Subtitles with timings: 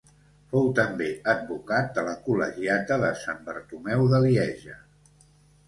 [0.53, 4.83] Fou també advocat de la col·legiata de Sant Bartomeu de Lieja.